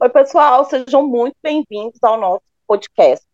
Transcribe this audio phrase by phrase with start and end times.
[0.00, 3.26] Oi, pessoal, sejam muito bem-vindos ao nosso podcast.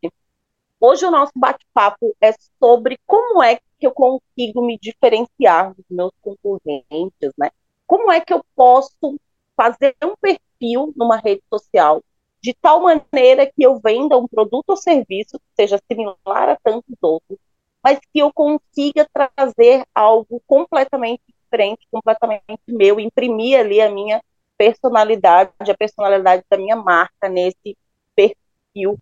[0.81, 6.11] Hoje o nosso bate-papo é sobre como é que eu consigo me diferenciar dos meus
[6.23, 7.51] concorrentes, né?
[7.87, 9.21] Como é que eu posso
[9.55, 12.03] fazer um perfil numa rede social
[12.41, 16.97] de tal maneira que eu venda um produto ou serviço que seja similar a tantos
[17.03, 17.39] outros,
[17.83, 24.23] mas que eu consiga trazer algo completamente diferente, completamente meu, imprimir ali a minha
[24.57, 27.77] personalidade, a personalidade da minha marca nesse
[28.15, 28.99] perfil,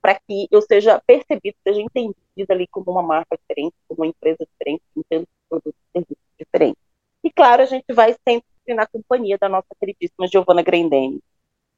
[0.00, 2.14] para que eu seja percebido, seja entendido
[2.50, 6.82] ali como uma marca diferente, como uma empresa diferente, com tantos produtos e serviços diferentes.
[7.22, 11.20] E claro, a gente vai sempre na companhia da nossa queridíssima Giovana Grendene.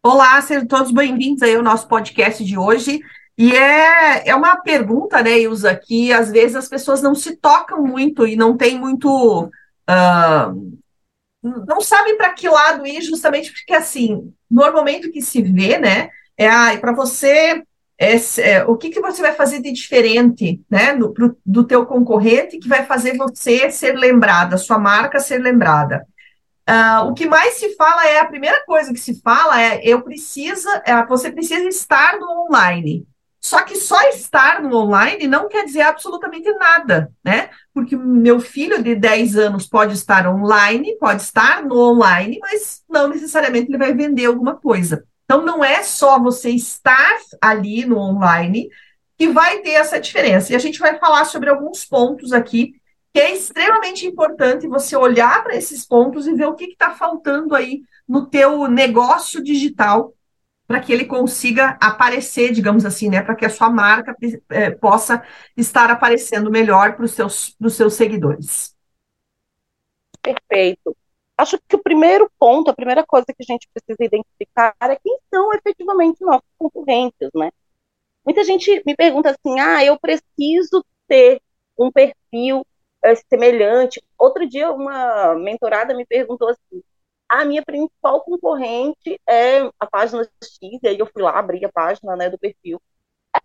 [0.03, 3.01] Olá, sejam todos bem-vindos aí ao nosso podcast de hoje.
[3.39, 7.83] E é, é uma pergunta, né, Ilza, que às vezes as pessoas não se tocam
[7.83, 9.51] muito e não tem muito.
[9.89, 10.79] Uh,
[11.67, 16.09] não sabem para que lado ir, justamente porque, assim, normalmente o que se vê, né,
[16.37, 17.63] é ah, para você.
[17.99, 21.87] É, é, o que, que você vai fazer de diferente né, do, pro, do teu
[21.87, 26.07] concorrente que vai fazer você ser lembrada, sua marca ser lembrada.
[26.69, 30.03] Uh, o que mais se fala é a primeira coisa que se fala é eu
[30.03, 33.07] precisa, é, você precisa estar no online.
[33.47, 37.49] Só que só estar no online não quer dizer absolutamente nada, né?
[37.73, 43.07] Porque meu filho de 10 anos pode estar online, pode estar no online, mas não
[43.07, 45.05] necessariamente ele vai vender alguma coisa.
[45.25, 48.69] Então, não é só você estar ali no online
[49.17, 50.53] que vai ter essa diferença.
[50.53, 52.73] E a gente vai falar sobre alguns pontos aqui
[53.15, 57.55] que é extremamente importante você olhar para esses pontos e ver o que está faltando
[57.55, 60.16] aí no teu negócio digital
[60.67, 64.17] para que ele consiga aparecer, digamos assim, né, para que a sua marca
[64.51, 65.23] é, possa
[65.57, 68.75] estar aparecendo melhor para os seus, seus seguidores.
[70.21, 70.97] Perfeito.
[71.39, 75.19] Acho que o primeiro ponto, a primeira coisa que a gente precisa identificar é quem
[75.33, 77.51] são efetivamente nossos concorrentes, né?
[78.25, 81.41] Muita gente me pergunta assim, ah, eu preciso ter
[81.79, 82.67] um perfil
[83.05, 84.03] é, semelhante.
[84.19, 86.83] Outro dia, uma mentorada me perguntou assim,
[87.29, 91.73] a minha principal concorrente é a página X, e aí eu fui lá, abri a
[91.73, 92.81] página né, do perfil.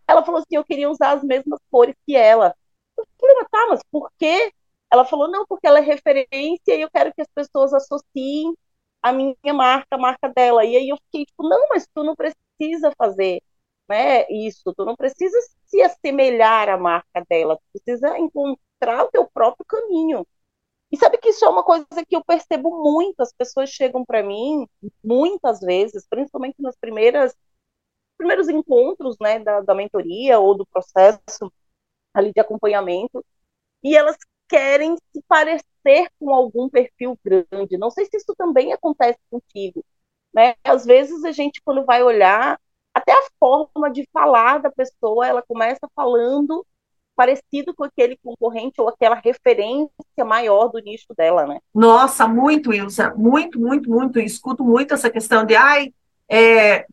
[0.08, 2.56] Ela falou assim: eu queria usar as mesmas cores que ela.
[2.98, 4.54] Eu falei, tá, mas por quê?
[4.92, 8.56] Ela falou: não, porque ela é referência e eu quero que as pessoas associem
[9.02, 10.66] a minha marca, a marca dela.
[10.66, 13.42] E aí eu fiquei tipo: não, mas tu não precisa fazer
[13.90, 19.30] né, isso, tu não precisa se assemelhar à marca dela, tu precisa encontrar o teu
[19.34, 20.26] próprio caminho.
[20.92, 23.22] E sabe que isso é uma coisa que eu percebo muito.
[23.22, 24.68] As pessoas chegam para mim
[25.04, 27.36] muitas vezes, principalmente nos primeiras,
[28.18, 31.52] primeiros encontros né, da, da mentoria ou do processo
[32.14, 33.24] ali de acompanhamento,
[33.82, 34.18] e elas
[34.50, 37.78] querem se parecer com algum perfil grande.
[37.78, 39.84] Não sei se isso também acontece contigo.
[40.34, 40.56] Né?
[40.64, 42.60] Às vezes a gente, quando vai olhar,
[42.94, 46.66] até a forma de falar da pessoa, ela começa falando
[47.16, 49.90] parecido com aquele concorrente ou aquela referência
[50.26, 51.60] maior do nicho dela, né?
[51.74, 54.20] Nossa, muito, Ilza, muito, muito, muito.
[54.20, 55.94] Eu escuto muito essa questão de, ai,
[56.30, 56.86] é,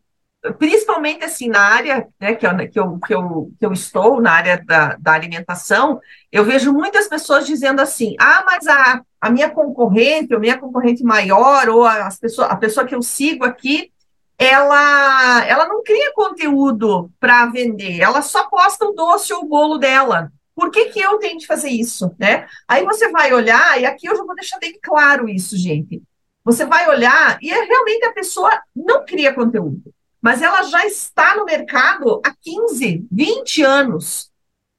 [0.57, 4.31] principalmente assim na área né, que, eu, que, eu, que, eu, que eu estou, na
[4.31, 5.99] área da, da alimentação,
[6.31, 11.03] eu vejo muitas pessoas dizendo assim, ah, mas a, a minha concorrente, a minha concorrente
[11.03, 13.91] maior, ou a, as pessoa, a pessoa que eu sigo aqui,
[14.39, 19.77] ela, ela não cria conteúdo para vender, ela só posta o doce ou o bolo
[19.77, 20.31] dela.
[20.55, 22.47] Por que, que eu tenho de fazer isso, né?
[22.65, 26.01] Aí você vai olhar, e aqui eu já vou deixar bem claro isso, gente.
[26.43, 31.35] Você vai olhar e é, realmente a pessoa não cria conteúdo, mas ela já está
[31.35, 34.31] no mercado há 15, 20 anos.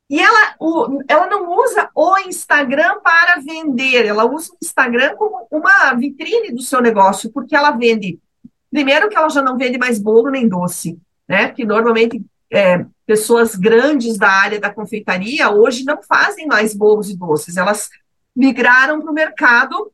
[0.08, 5.46] E ela, o, ela não usa o Instagram para vender, ela usa o Instagram como
[5.50, 8.18] uma vitrine do seu negócio, porque ela vende
[8.70, 10.98] Primeiro que ela já não vende mais bolo nem doce,
[11.28, 11.50] né?
[11.50, 17.16] Que normalmente é, pessoas grandes da área da confeitaria hoje não fazem mais bolos e
[17.16, 17.56] doces.
[17.56, 17.88] Elas
[18.34, 19.92] migraram para o mercado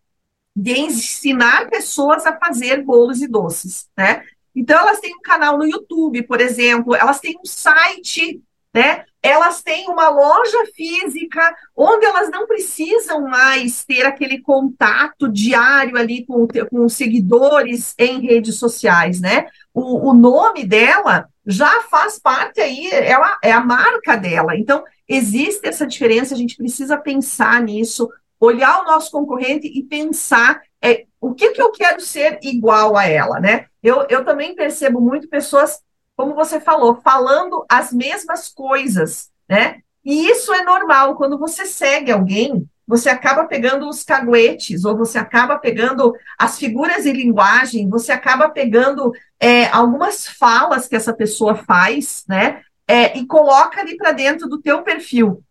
[0.54, 4.22] de ensinar pessoas a fazer bolos e doces, né?
[4.54, 8.43] Então elas têm um canal no YouTube, por exemplo, elas têm um site,
[8.76, 9.05] né?
[9.26, 16.25] elas têm uma loja física onde elas não precisam mais ter aquele contato diário ali
[16.25, 19.46] com, com seguidores em redes sociais, né?
[19.75, 24.56] O, o nome dela já faz parte aí, ela é a marca dela.
[24.56, 28.08] Então, existe essa diferença, a gente precisa pensar nisso,
[28.38, 33.06] olhar o nosso concorrente e pensar é, o que, que eu quero ser igual a
[33.06, 33.67] ela, né?
[33.82, 35.81] Eu, eu também percebo muito pessoas
[36.17, 39.81] como você falou, falando as mesmas coisas, né?
[40.05, 41.17] E isso é normal.
[41.17, 47.03] Quando você segue alguém, você acaba pegando os caguetes, ou você acaba pegando as figuras
[47.03, 52.63] de linguagem, você acaba pegando é, algumas falas que essa pessoa faz, né?
[52.89, 55.43] É, e coloca ali para dentro do teu perfil.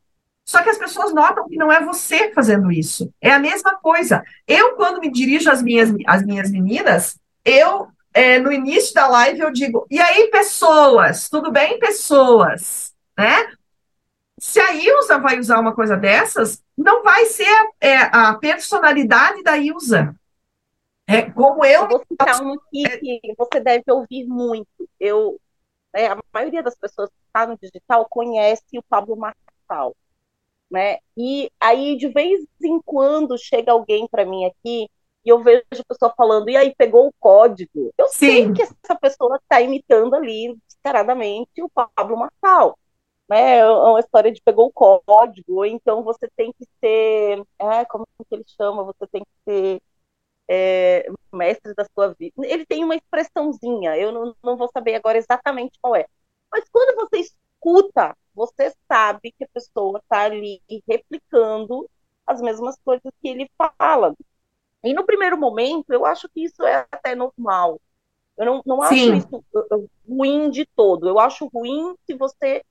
[0.46, 3.12] Só que as pessoas notam que não é você fazendo isso.
[3.20, 4.24] É a mesma coisa.
[4.48, 9.42] Eu, quando me dirijo às minhas, às minhas meninas, eu, é, no início da live,
[9.42, 11.28] eu digo, e aí, pessoas?
[11.28, 12.96] Tudo bem, pessoas?
[13.18, 13.52] Né?
[14.40, 19.58] Se a Ilza vai usar uma coisa dessas, não vai ser é, a personalidade da
[19.58, 20.16] Ilza.
[21.06, 21.82] É como eu.
[21.82, 24.90] Eu vou citar um aqui que você deve ouvir muito.
[24.98, 25.38] Eu,
[25.94, 29.94] é, a maioria das pessoas que está no digital conhece o Pablo Marçal.
[30.72, 31.00] Né?
[31.18, 34.90] E aí, de vez em quando, chega alguém para mim aqui
[35.26, 37.92] e eu vejo a pessoa falando, e aí pegou o código.
[37.98, 38.14] Eu Sim.
[38.28, 42.78] sei que essa pessoa está imitando ali, descaradamente, o Pablo Marçal
[43.30, 48.06] né, é uma história de pegou o código, então você tem que ser, é, como
[48.18, 49.82] que ele chama, você tem que ser
[50.48, 52.34] é, mestre da sua vida.
[52.46, 56.06] Ele tem uma expressãozinha, eu não, não vou saber agora exatamente qual é.
[56.52, 61.90] Mas quando você escuta, você sabe que a pessoa está ali replicando
[62.28, 64.14] as mesmas coisas que ele fala.
[64.86, 67.80] E no primeiro momento, eu acho que isso é até normal.
[68.38, 69.44] Eu não, não acho isso
[70.08, 71.08] ruim de todo.
[71.08, 72.64] Eu acho ruim se você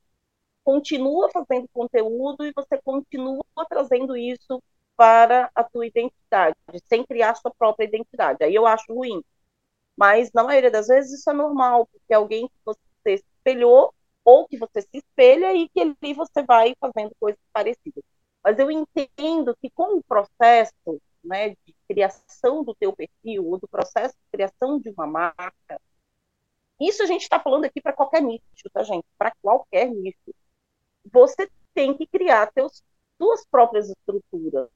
[0.62, 4.62] continua fazendo conteúdo e você continua trazendo isso
[4.96, 6.56] para a tua identidade,
[6.86, 8.44] sem criar sua própria identidade.
[8.44, 9.22] Aí eu acho ruim.
[9.96, 13.92] Mas na maioria das vezes isso é normal, porque é alguém que você se espelhou
[14.24, 18.02] ou que você se espelha e que ali você vai fazendo coisas parecidas.
[18.42, 23.68] Mas eu entendo que com o processo né, de criação do teu perfil, ou do
[23.68, 25.80] processo de criação de uma marca,
[26.80, 28.42] isso a gente está falando aqui para qualquer nicho,
[28.72, 29.06] tá, gente?
[29.16, 30.34] Para qualquer nicho
[31.12, 32.82] você tem que criar teus,
[33.18, 34.68] tuas próprias estruturas.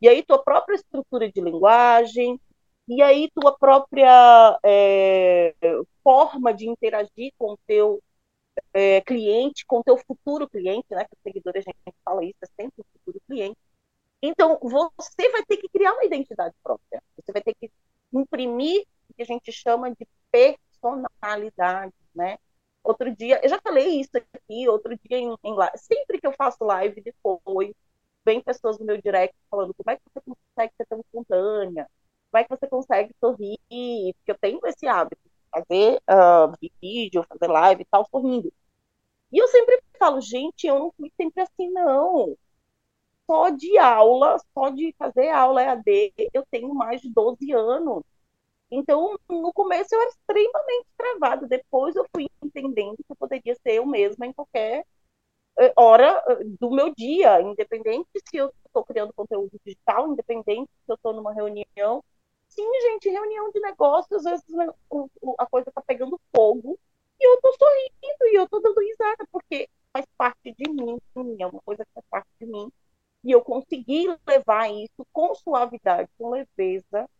[0.00, 2.40] E aí, tua própria estrutura de linguagem,
[2.88, 5.54] e aí tua própria é,
[6.04, 8.02] forma de interagir com o teu
[8.72, 11.04] é, cliente, com o teu futuro cliente, né?
[11.04, 13.56] Que os seguidores a gente fala isso, é sempre o futuro cliente.
[14.22, 17.02] Então, você vai ter que criar uma identidade própria.
[17.16, 17.70] Você vai ter que
[18.12, 22.38] imprimir o que a gente chama de personalidade, né?
[22.82, 25.56] Outro dia, eu já falei isso aqui, outro dia em, em.
[25.76, 27.74] Sempre que eu faço live depois,
[28.24, 31.88] vem pessoas no meu direct falando como é que você consegue ser tão espontânea,
[32.30, 37.24] como é que você consegue sorrir, porque eu tenho esse hábito de fazer uh, vídeo,
[37.28, 38.52] fazer live e tal, sorrindo.
[39.32, 42.36] E eu sempre falo, gente, eu não fui sempre assim, não.
[43.26, 48.02] Só de aula, só de fazer aula EAD, eu tenho mais de 12 anos.
[48.70, 53.74] Então, no começo eu era extremamente travado, depois eu fui entendendo que eu poderia ser
[53.74, 54.84] eu mesma em qualquer
[55.58, 60.92] eh, hora eh, do meu dia, independente se eu estou criando conteúdo digital, independente se
[60.92, 62.04] eu estou numa reunião.
[62.48, 64.66] Sim, gente, reunião de negócios, às vezes né,
[65.38, 66.78] a coisa está pegando fogo
[67.20, 70.98] e eu estou sorrindo e eu estou dando risada, porque faz parte de mim,
[71.40, 72.70] é uma coisa que faz parte de mim.
[73.26, 77.10] E eu consegui levar isso com suavidade, com leveza,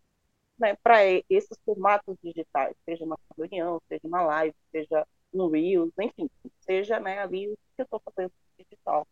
[0.57, 5.05] né, para esses formatos digitais, seja uma reunião, seja uma live, seja
[5.35, 6.31] um Reels, enfim,
[6.61, 9.05] seja né, ali o que eu estou fazendo digital.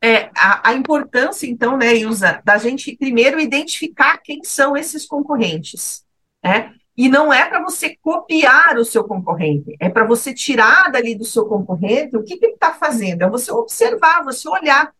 [0.00, 6.06] É, a, a, importância, então, né, Ilza, da gente primeiro identificar quem são esses concorrentes,
[6.44, 6.76] né?
[6.96, 11.24] E não é para você copiar o seu concorrente, é para você tirar dali do
[11.24, 14.94] seu concorrente o que, que ele está fazendo, é você observar, você olhar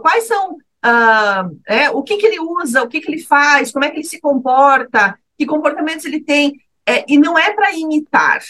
[0.00, 3.84] quais são uh, é, o que, que ele usa, o que, que ele faz, como
[3.84, 6.60] é que ele se comporta, que comportamentos ele tem.
[6.88, 8.40] É, e não é para imitar,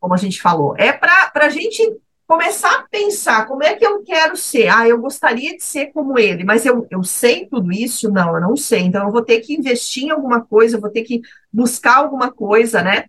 [0.00, 1.80] como a gente falou, é para a gente
[2.26, 4.68] começar a pensar como é que eu quero ser.
[4.68, 8.10] Ah, eu gostaria de ser como ele, mas eu, eu sei tudo isso?
[8.10, 8.80] Não, eu não sei.
[8.80, 11.20] Então, eu vou ter que investir em alguma coisa, eu vou ter que
[11.52, 13.04] buscar alguma coisa, né?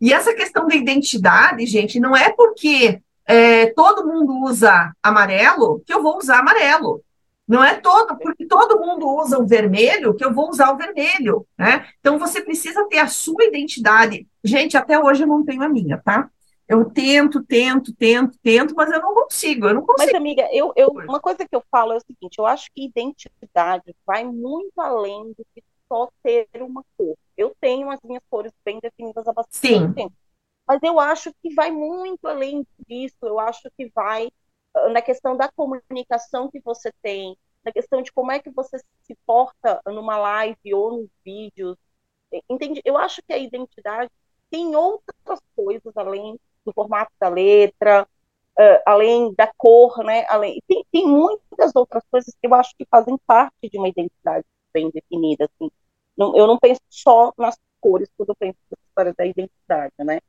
[0.00, 5.92] E essa questão da identidade, gente, não é porque é, todo mundo usa amarelo que
[5.92, 7.02] eu vou usar amarelo.
[7.46, 11.46] Não é todo, porque todo mundo usa o vermelho, que eu vou usar o vermelho,
[11.58, 11.86] né?
[12.00, 14.26] Então você precisa ter a sua identidade.
[14.42, 16.30] Gente, até hoje eu não tenho a minha, tá?
[16.66, 20.10] Eu tento, tento, tento, tento, mas eu não consigo, eu não consigo.
[20.10, 22.86] Mas, amiga, eu, eu, uma coisa que eu falo é o seguinte, eu acho que
[22.86, 27.14] identidade vai muito além do que só ter uma cor.
[27.36, 29.92] Eu tenho as minhas cores bem definidas há bastante Sim.
[29.92, 30.14] tempo.
[30.66, 34.30] Mas eu acho que vai muito além disso, eu acho que vai
[34.90, 39.16] na questão da comunicação que você tem, na questão de como é que você se
[39.26, 41.76] porta numa live ou nos vídeos.
[42.48, 42.80] Entende?
[42.84, 44.10] Eu acho que a identidade
[44.50, 48.08] tem outras coisas além do formato da letra,
[48.58, 50.24] uh, além da cor, né?
[50.28, 54.44] Além, tem, tem muitas outras coisas que eu acho que fazem parte de uma identidade
[54.72, 55.44] bem definida.
[55.44, 55.70] Assim.
[56.16, 60.20] Não, eu não penso só nas cores quando eu penso na história da identidade, né?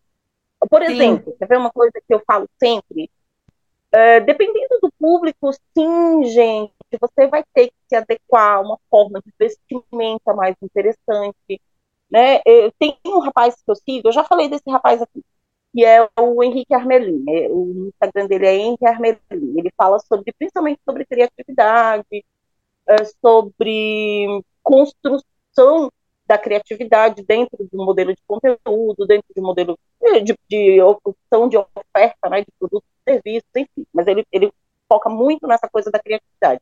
[0.70, 1.38] Por exemplo, sim.
[1.38, 3.10] quer ver uma coisa que eu falo sempre?
[3.94, 9.22] Uh, dependendo do público, sim, gente, você vai ter que se adequar a uma forma
[9.26, 11.62] de vestimenta mais interessante,
[12.12, 12.42] né?
[12.46, 15.24] Eu, tem um rapaz que eu sigo, eu já falei desse rapaz aqui,
[15.74, 17.24] que é o Henrique Armelin.
[17.26, 17.48] Né?
[17.50, 19.20] O Instagram dele é Henrique Armelin.
[19.32, 22.26] Ele fala sobre, principalmente sobre criatividade,
[22.88, 25.92] é, sobre construção
[26.28, 29.78] da criatividade dentro de um modelo de conteúdo, dentro de um modelo
[30.24, 33.86] de, de opção de oferta, né, de produtos e serviços, enfim.
[33.94, 34.52] Mas ele, ele
[34.88, 36.62] foca muito nessa coisa da criatividade.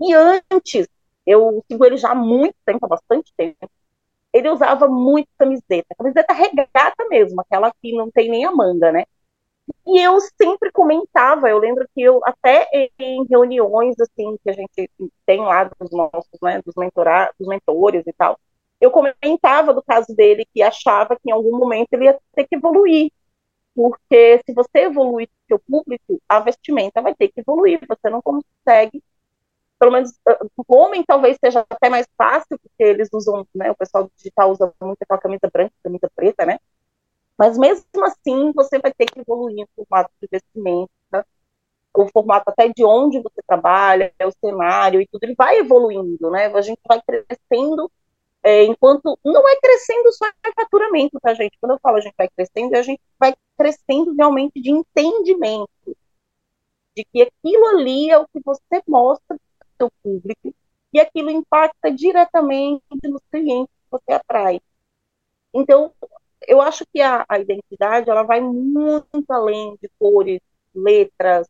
[0.00, 0.88] E antes,
[1.26, 3.70] eu sigo ele já há muito tempo, há bastante tempo,
[4.32, 9.04] ele usava muito camiseta, camiseta regata mesmo, aquela que não tem nem a manga, né?
[9.86, 14.90] E eu sempre comentava, eu lembro que eu, até em reuniões, assim, que a gente
[15.24, 18.38] tem lá dos nossos, né, dos, mentora, dos mentores e tal,
[18.80, 22.56] eu comentava do caso dele que achava que em algum momento ele ia ter que
[22.56, 23.10] evoluir,
[23.74, 29.02] porque se você evoluir seu público, a vestimenta vai ter que evoluir, você não consegue
[29.78, 30.12] pelo menos
[30.56, 34.72] o homem talvez seja até mais fácil, porque eles usam, né, o pessoal digital usa
[34.80, 36.58] muito aquela camisa branca, camisa preta, né?
[37.36, 41.26] Mas mesmo assim, você vai ter que evoluir o formato de vestimenta,
[41.94, 46.46] o formato até de onde você trabalha, o cenário e tudo, ele vai evoluindo, né?
[46.46, 47.90] A gente vai crescendo,
[48.44, 51.56] é, enquanto não é crescendo só em faturamento, tá, gente?
[51.58, 55.70] Quando eu falo a gente vai crescendo, a gente vai crescendo realmente de entendimento,
[56.94, 59.38] de que aquilo ali é o que você mostra
[59.78, 60.54] seu público
[60.92, 64.60] e aquilo impacta diretamente nos clientes que você atrai.
[65.52, 65.92] Então,
[66.46, 70.40] eu acho que a, a identidade ela vai muito além de cores,
[70.74, 71.48] letras,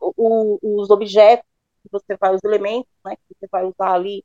[0.00, 1.44] o, os objetos
[1.82, 4.24] que você vai, os elementos né, que você vai usar ali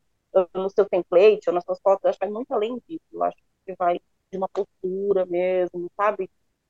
[0.54, 3.04] no seu template ou nas suas fotos, eu acho que vai muito além disso.
[3.12, 4.00] Eu acho que vai
[4.32, 6.30] de uma postura mesmo, sabe?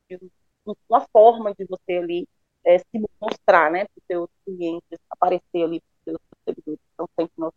[0.10, 0.20] De
[0.90, 2.28] uma forma de você ali
[2.66, 6.80] é, se mostrar, né, para os seus clientes, aparecer ali para os seus seguidores.
[6.94, 7.56] Então, sempre nosso.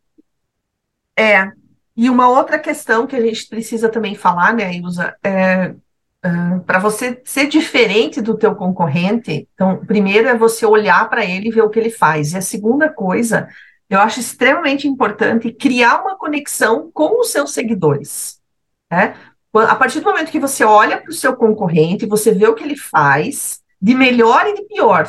[1.19, 1.53] É,
[1.97, 6.79] e uma outra questão que a gente precisa também falar, né, Ilza, é, uh, para
[6.79, 11.63] você ser diferente do teu concorrente, então, primeiro é você olhar para ele e ver
[11.63, 12.33] o que ele faz.
[12.33, 13.49] E a segunda coisa,
[13.89, 18.41] eu acho extremamente importante criar uma conexão com os seus seguidores.
[18.91, 19.17] Né?
[19.55, 22.65] A partir do momento que você olha para o seu concorrente, você vê o que
[22.65, 25.09] ele faz, de melhor e de pior.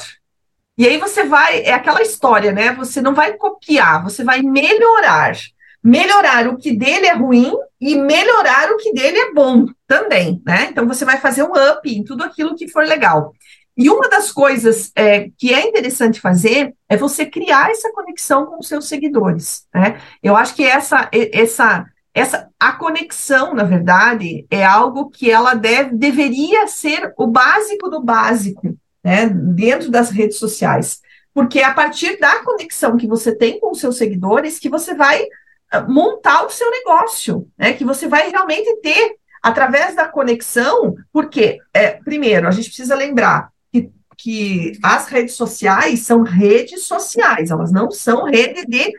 [0.77, 2.71] E aí você vai, é aquela história, né?
[2.73, 5.35] Você não vai copiar, você vai melhorar.
[5.83, 10.67] Melhorar o que dele é ruim e melhorar o que dele é bom também, né?
[10.69, 13.33] Então você vai fazer um up em tudo aquilo que for legal.
[13.77, 18.59] E uma das coisas é, que é interessante fazer é você criar essa conexão com
[18.59, 19.67] os seus seguidores.
[19.73, 20.01] Né?
[20.23, 25.95] Eu acho que essa, essa, essa, a conexão, na verdade, é algo que ela deve,
[25.95, 30.99] deveria ser o básico do básico, né, dentro das redes sociais.
[31.31, 34.95] Porque é a partir da conexão que você tem com os seus seguidores que você
[34.95, 35.23] vai
[35.71, 41.59] ah, montar o seu negócio, né, que você vai realmente ter através da conexão, porque,
[41.71, 43.51] é, primeiro, a gente precisa lembrar
[44.17, 48.91] que, as redes sociais são redes sociais, elas não são rede de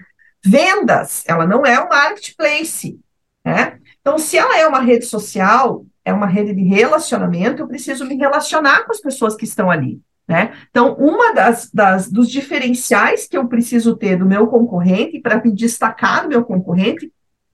[0.45, 2.99] vendas, ela não é um marketplace,
[3.45, 3.79] né?
[4.01, 8.17] Então, se ela é uma rede social, é uma rede de relacionamento, eu preciso me
[8.17, 10.01] relacionar com as pessoas que estão ali.
[10.27, 10.55] Né?
[10.71, 15.51] Então, uma das, das, dos diferenciais que eu preciso ter do meu concorrente, para me
[15.51, 17.11] destacar do meu concorrente,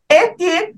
[0.09, 0.75] é ter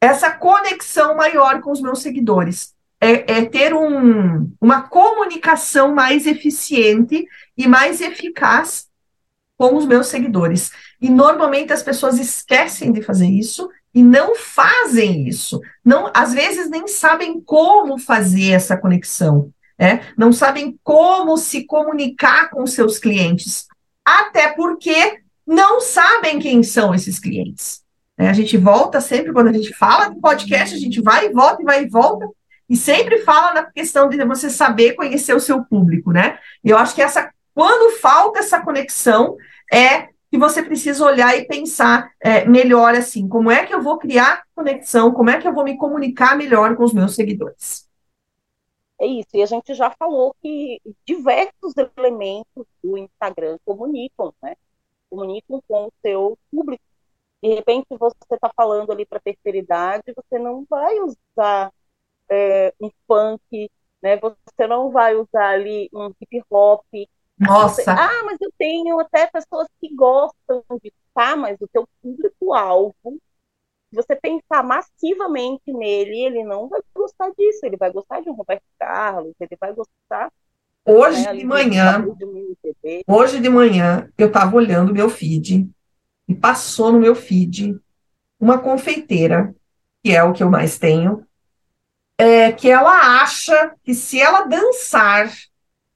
[0.00, 2.73] essa conexão maior com os meus seguidores.
[3.04, 8.86] É, é ter um, uma comunicação mais eficiente e mais eficaz
[9.58, 10.70] com os meus seguidores.
[11.00, 15.60] E normalmente as pessoas esquecem de fazer isso e não fazem isso.
[15.84, 20.06] Não, às vezes nem sabem como fazer essa conexão, né?
[20.16, 23.66] não sabem como se comunicar com seus clientes,
[24.04, 27.82] até porque não sabem quem são esses clientes.
[28.18, 28.28] Né?
[28.28, 31.62] A gente volta sempre, quando a gente fala de podcast, a gente vai e volta
[31.62, 32.26] e vai e volta,
[32.68, 36.38] e sempre fala na questão de você saber conhecer o seu público, né?
[36.62, 39.36] E eu acho que essa, quando falta essa conexão,
[39.72, 43.98] é que você precisa olhar e pensar é, melhor assim, como é que eu vou
[43.98, 47.88] criar conexão, como é que eu vou me comunicar melhor com os meus seguidores.
[49.00, 54.56] É isso, e a gente já falou que diversos elementos do Instagram comunicam, né?
[55.10, 56.82] Comunicam com o seu público.
[57.42, 61.70] De repente, você está falando ali para terceira idade, você não vai usar
[62.30, 63.70] é, um funk
[64.04, 64.18] né?
[64.18, 66.84] Você não vai usar ali um hip hop.
[67.38, 67.82] Nossa!
[67.82, 72.94] Você, ah, mas eu tenho até pessoas que gostam de tá, mas o teu público-alvo,
[73.04, 78.34] se você pensar massivamente nele, ele não vai gostar disso, ele vai gostar de um
[78.34, 80.30] Roberto Carlos, ele vai gostar
[80.86, 82.06] Hoje né, de manhã,
[83.08, 85.66] hoje de manhã, eu estava olhando meu feed
[86.28, 87.80] e passou no meu feed
[88.38, 89.54] uma confeiteira,
[90.02, 91.24] que é o que eu mais tenho,
[92.18, 95.32] é, que ela acha que se ela dançar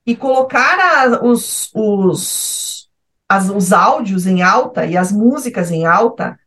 [0.05, 2.89] e colocar a, os, os,
[3.29, 6.39] as, os áudios em alta e as músicas em alta,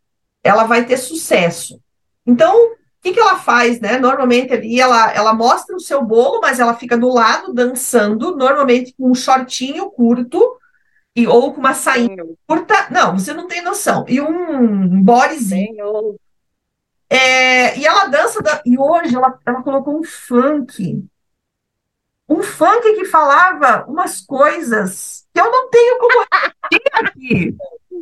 [0.42, 1.80] ela vai ter sucesso.
[2.26, 3.98] Então, o que, que ela faz, né?
[3.98, 8.94] Normalmente ali ela, ela mostra o seu bolo, mas ela fica do lado dançando, normalmente
[8.96, 10.58] com um shortinho curto,
[11.14, 12.88] e, ou com uma sainha curta.
[12.90, 14.04] Não, você não tem noção.
[14.08, 16.16] E um bodyzinho.
[17.12, 21.04] É, e ela dança, da, e hoje ela, ela colocou um funk.
[22.26, 27.56] Um funk que falava umas coisas que eu não tenho como repetir aqui.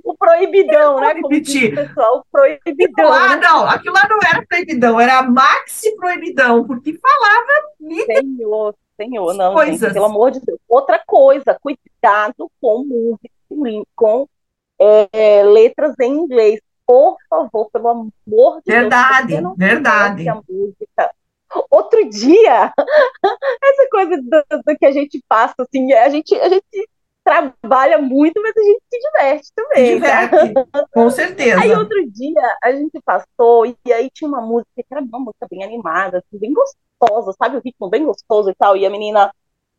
[0.04, 1.14] O proibidão, né?
[1.14, 1.74] Repetir.
[1.74, 2.84] pessoal, proibidão.
[2.86, 7.66] Aquilo lá, não, aquilo lá não era proibidão, era maxi proibidão, porque falava.
[8.06, 9.80] Senhor, senhor, não, coisas.
[9.80, 10.60] Gente, pelo amor de Deus.
[10.68, 14.28] Outra coisa, cuidado com música, com
[14.78, 19.42] é, letras em inglês por favor, pelo amor de verdade, Deus.
[19.42, 20.44] Não verdade, verdade.
[20.48, 21.14] música.
[21.70, 22.72] Outro dia,
[23.62, 26.88] essa coisa do, do, que a gente passa, assim, a gente, a gente
[27.22, 29.86] trabalha muito, mas a gente se diverte também.
[29.86, 30.86] Se diverte, tá?
[30.92, 31.60] com certeza.
[31.60, 35.46] Aí outro dia a gente passou e aí tinha uma música que era uma música
[35.48, 37.56] bem animada, assim, bem gostosa, sabe?
[37.56, 38.76] O ritmo bem gostoso e tal.
[38.76, 39.32] E a menina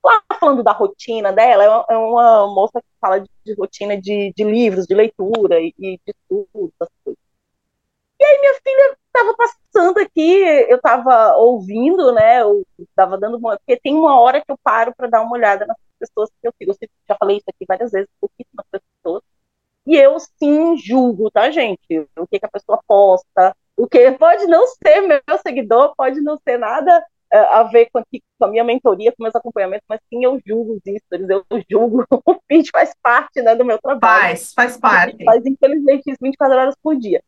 [0.03, 3.99] lá falando da rotina dela, é uma, é uma moça que fala de, de rotina
[3.99, 7.21] de, de, livros, de leitura e, e de tudo, essas coisas.
[8.19, 10.31] E aí minha filha estava passando aqui,
[10.69, 12.41] eu estava ouvindo, né?
[12.41, 13.57] Eu estava dando uma.
[13.57, 16.53] Porque tem uma hora que eu paro para dar uma olhada nas pessoas que eu
[16.57, 16.71] sigo.
[16.71, 19.23] Eu já falei isso aqui várias vezes, pouquíssimas pessoas.
[19.87, 22.07] E eu sim julgo, tá, gente?
[22.17, 26.37] O que, que a pessoa posta, o que pode não ser meu seguidor, pode não
[26.37, 27.03] ser nada
[27.37, 31.29] a ver com, a minha mentoria, com meus acompanhamentos, mas sim eu julgo os stories,
[31.29, 34.21] eu julgo, o feed faz parte né, do meu trabalho.
[34.21, 35.23] Faz, faz parte.
[35.23, 37.23] Faz, infelizmente, isso 24 horas por dia.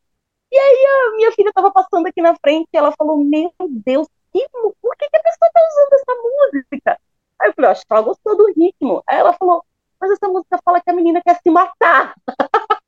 [0.52, 3.50] E aí a minha filha estava passando aqui na frente e ela falou, meu
[3.84, 7.00] Deus, que, por que, que a pessoa está usando essa música?
[7.40, 9.02] Aí eu falei, acho que ela gostou do ritmo.
[9.08, 9.64] Aí ela falou,
[10.00, 12.14] mas essa música fala que a menina quer se matar.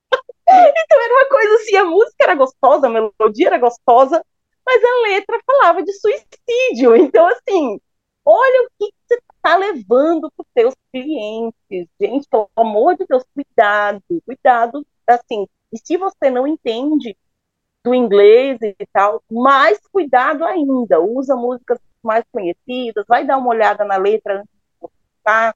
[0.48, 4.24] então era uma coisa assim, a música era gostosa, a melodia era gostosa,
[4.66, 6.96] mas a letra falava de suicídio.
[6.96, 7.80] Então, assim,
[8.24, 11.88] olha o que você está levando para os seus clientes.
[12.00, 17.16] Gente, pelo amor de Deus, cuidado, cuidado, assim, e se você não entende
[17.84, 23.84] do inglês e tal, mais cuidado ainda, usa músicas mais conhecidas, vai dar uma olhada
[23.84, 25.54] na letra antes de postar,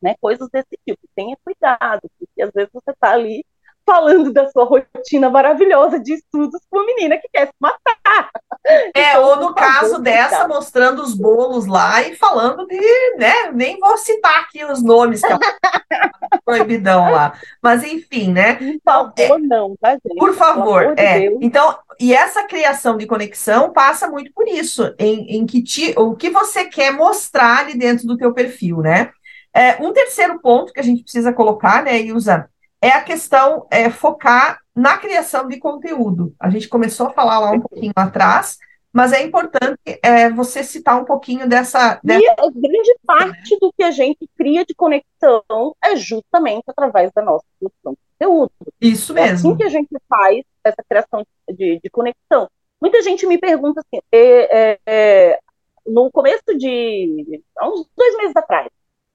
[0.00, 1.00] né, coisas desse tipo.
[1.14, 3.44] Tenha cuidado, porque às vezes você está ali
[3.92, 8.30] falando da sua rotina maravilhosa de estudos com uma menina que quer se matar.
[8.64, 13.78] É, então, ou no caso dessa, mostrando os bolos lá e falando de, né, nem
[13.78, 15.36] vou citar aqui os nomes que é
[16.42, 17.34] proibidão lá.
[17.60, 18.54] Mas enfim, né?
[18.54, 20.18] Por favor, é, não, tá, gente?
[20.18, 21.28] Por favor, é.
[21.28, 25.92] De então, e essa criação de conexão passa muito por isso, em, em que ti,
[25.98, 29.10] o que você quer mostrar ali dentro do teu perfil, né?
[29.54, 32.48] É, um terceiro ponto que a gente precisa colocar, né, Ilza,
[32.82, 36.34] é a questão é, focar na criação de conteúdo.
[36.38, 38.58] A gente começou a falar lá um pouquinho atrás,
[38.92, 42.20] mas é importante é, você citar um pouquinho dessa, dessa.
[42.20, 47.22] E a grande parte do que a gente cria de conexão é justamente através da
[47.22, 48.52] nossa produção de conteúdo.
[48.80, 49.28] Isso mesmo.
[49.28, 52.50] É assim que a gente faz essa criação de, de conexão.
[52.80, 55.38] Muita gente me pergunta assim, é, é, é
[55.86, 57.42] no começo de.
[57.56, 58.68] há uns dois meses atrás,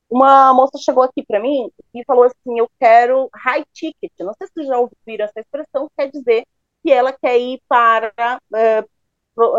[0.09, 4.11] uma moça chegou aqui para mim e falou assim: Eu quero high ticket.
[4.19, 6.45] Não sei se vocês já ouviram essa expressão, quer dizer
[6.83, 8.13] que ela quer ir para
[8.55, 8.85] é,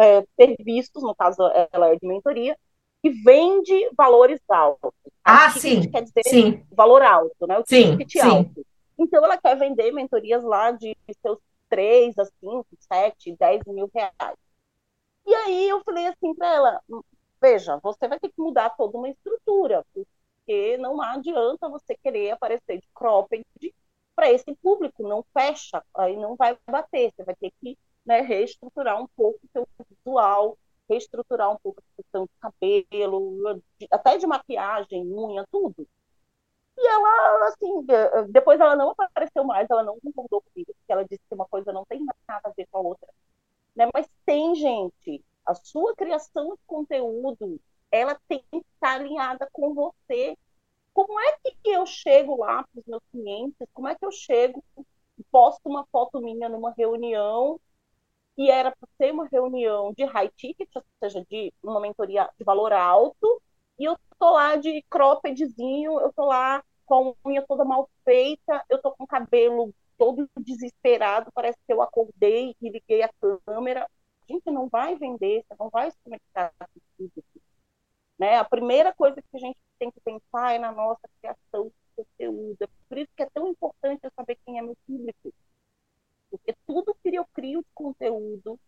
[0.01, 2.57] é, serviços, no caso ela é de mentoria,
[3.03, 4.93] que vende valores altos.
[5.23, 5.89] Ah, sim.
[5.91, 6.65] Quer dizer sim.
[6.73, 7.59] valor alto, né?
[7.59, 8.21] O sim, ticket sim.
[8.21, 8.67] alto.
[8.99, 14.39] Então ela quer vender mentorias lá de seus 3 a 5, 7, 10 mil reais.
[15.27, 16.83] E aí eu falei assim para ela:
[17.41, 20.09] veja, você vai ter que mudar toda uma estrutura, porque
[20.79, 23.45] não adianta você querer aparecer de cropped
[24.15, 29.01] para esse público, não fecha, aí não vai bater, você vai ter que né, reestruturar
[29.01, 30.59] um pouco o seu visual,
[30.89, 35.87] reestruturar um pouco a questão de cabelo, até de maquiagem, unha, tudo.
[36.77, 37.85] E ela, assim,
[38.31, 41.73] depois ela não apareceu mais, ela não concordou comigo, porque ela disse que uma coisa
[41.73, 43.09] não tem nada a ver com a outra.
[43.77, 43.89] Né?
[43.93, 50.37] Mas tem, gente, a sua criação de conteúdo ela tem estar alinhada com você.
[50.95, 53.69] Como é que eu chego lá para os meus clientes?
[53.73, 54.65] Como é que eu chego,
[55.31, 57.61] posto uma foto minha numa reunião
[58.37, 62.45] e era para ser uma reunião de high ticket, ou seja, de uma mentoria de
[62.45, 63.43] valor alto,
[63.79, 68.65] e eu tô lá de croppedzinho, eu tô lá com a unha toda mal feita,
[68.69, 73.11] eu tô com o cabelo todo desesperado, parece que eu acordei e liguei a
[73.47, 73.89] câmera.
[74.29, 77.25] Gente, não vai vender, você não vai se conectar com tudo.
[78.19, 78.37] Né?
[78.37, 82.57] A primeira coisa que a gente tem que pensar é na nossa criação de conteúdo.
[82.63, 85.33] É por isso que é tão importante eu saber quem é meu público.
[86.31, 88.59] Porque tudo que eu crio de conteúdo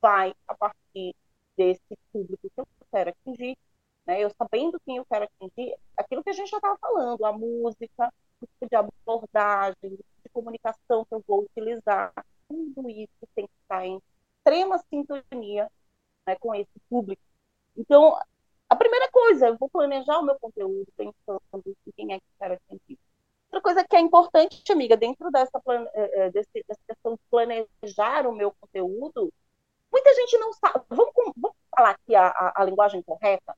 [0.00, 1.14] vai a partir
[1.56, 3.56] desse público que eu quero atingir.
[4.06, 4.24] Né?
[4.24, 8.12] Eu sabendo quem eu quero atingir, aquilo que a gente já estava falando, a música,
[8.40, 12.12] o tipo de abordagem, o tipo de comunicação que eu vou utilizar,
[12.48, 14.00] tudo isso tem que estar em
[14.38, 15.70] extrema sintonia
[16.26, 17.22] né, com esse público.
[17.76, 18.18] Então,
[18.70, 22.54] a primeira coisa, eu vou planejar o meu conteúdo pensando em quem é que quero
[22.54, 22.98] atingir.
[23.48, 28.26] Outra coisa que é importante, amiga, dentro dessa, eh, eh, desse, dessa questão de planejar
[28.26, 29.32] o meu conteúdo,
[29.92, 30.84] muita gente não sabe.
[30.88, 33.54] Vamos, vamos falar aqui a, a, a linguagem correta?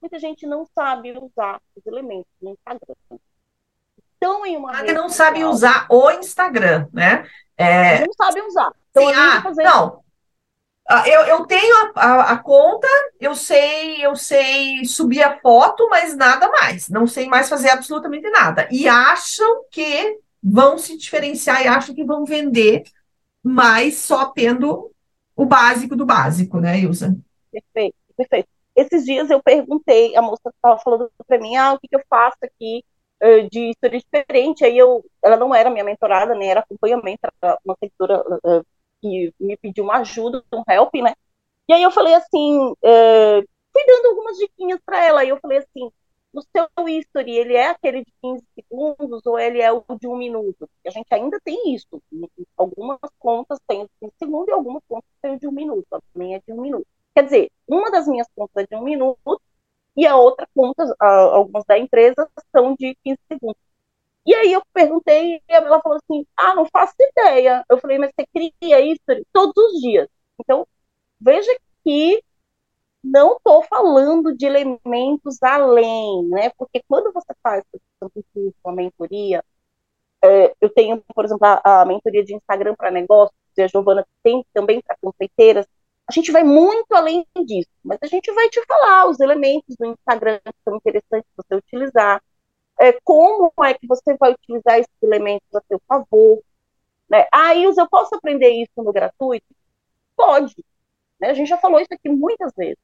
[0.00, 2.94] muita gente não sabe usar os elementos do Instagram.
[4.16, 7.28] Então, em uma rede não sabe usar o Instagram, né?
[7.56, 8.06] É...
[8.06, 8.72] Não sabe usar.
[8.90, 9.62] Então, Sim, ah, fazer...
[9.64, 10.04] não.
[10.88, 12.86] Ah, eu, eu tenho a, a, a, conta,
[13.20, 16.88] eu sei, eu sei subir a foto, mas nada mais.
[16.88, 18.68] Não sei mais fazer absolutamente nada.
[18.70, 22.84] E acham que vão se diferenciar e acham que vão vender
[23.42, 24.92] mais só tendo
[25.34, 27.16] o básico do básico, né, Ilza?
[27.50, 28.48] Perfeito, perfeito.
[28.76, 32.02] Esses dias eu perguntei, a moça estava falando para mim, ah, o que, que eu
[32.08, 32.84] faço aqui
[33.50, 34.64] de história diferente?
[34.64, 38.22] Aí eu, ela não era minha mentorada, nem era acompanhamento, era uma seguidora
[39.00, 41.14] que me pediu uma ajuda, um help, né?
[41.68, 45.58] E aí eu falei assim, uh, fui dando algumas diquinhas para ela, e eu falei
[45.58, 45.90] assim,
[46.36, 50.16] no seu history, ele é aquele de 15 segundos ou ele é o de um
[50.16, 50.68] minuto?
[50.86, 52.02] a gente ainda tem isso.
[52.56, 55.86] Algumas contas têm de 15 segundos e algumas contas têm o de um minuto.
[55.92, 56.86] A minha é de um minuto.
[57.14, 59.40] Quer dizer, uma das minhas contas é de um minuto
[59.96, 63.65] e a outra conta, algumas da empresa, são de 15 segundos.
[64.26, 67.64] E aí eu perguntei, e ela falou assim, ah, não faço ideia.
[67.70, 69.00] Eu falei, mas você cria isso
[69.32, 70.08] todos os dias.
[70.40, 70.66] Então,
[71.20, 71.50] veja
[71.84, 72.22] que
[73.02, 76.50] não estou falando de elementos além, né?
[76.58, 77.62] Porque quando você faz,
[78.64, 79.44] uma mentoria,
[80.22, 84.06] é, eu tenho, por exemplo, a, a mentoria de Instagram para negócios, e a Giovana
[84.22, 85.66] tem também para confeiteiras,
[86.08, 89.86] a gente vai muito além disso, mas a gente vai te falar os elementos do
[89.86, 92.22] Instagram que são interessantes você utilizar,
[92.80, 96.42] é, como é que você vai utilizar esses elementos a seu favor.
[97.08, 97.26] Né?
[97.32, 99.46] Ah, Ilza, eu posso aprender isso no gratuito?
[100.16, 100.54] Pode.
[101.20, 101.30] Né?
[101.30, 102.78] A gente já falou isso aqui muitas vezes.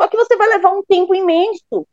[0.00, 1.86] Só que você vai levar um tempo imenso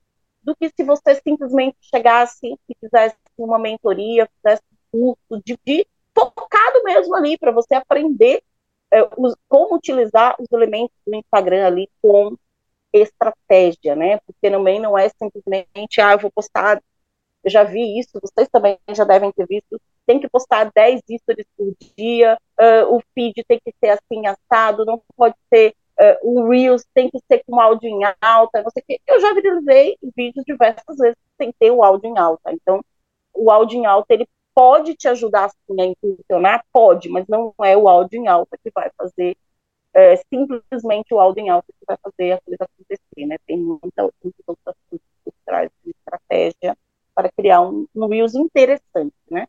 [0.44, 4.62] do que se você simplesmente chegasse e fizesse uma mentoria, fizesse
[4.94, 8.44] um curso de, de focado mesmo ali para você aprender
[8.92, 12.38] é, os, como utilizar os elementos do Instagram ali com
[13.00, 14.20] estratégia, né?
[14.26, 16.82] Porque também não é simplesmente, ah, eu vou postar,
[17.44, 21.48] eu já vi isso, vocês também já devem ter visto, tem que postar 10 stories
[21.58, 26.50] por dia, uh, o feed tem que ser assim assado, não pode ser uh, o
[26.50, 30.46] Reels tem que ser com áudio em alta, não sei o Eu já viralizei vídeos
[30.46, 32.52] diversas vezes sem ter o áudio em alta.
[32.52, 32.84] Então,
[33.34, 36.64] o áudio em alta, ele pode te ajudar sim, a impulsionar?
[36.72, 39.36] Pode, mas não é o áudio em alta que vai fazer,
[39.96, 43.38] é, simplesmente o áudio em alta que vai fazer a coisa acontecer, né?
[43.48, 46.78] Tem muita, muitas outras coisas por trás de estratégia
[47.16, 49.48] para criar um, um Reels interessante, né?